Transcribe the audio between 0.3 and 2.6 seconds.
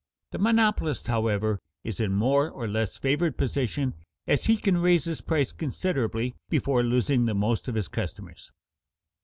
The monopolist, however, is in a more